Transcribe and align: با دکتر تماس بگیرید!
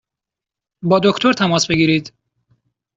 با 0.83 0.99
دکتر 1.03 1.33
تماس 1.33 1.67
بگیرید! 1.67 2.13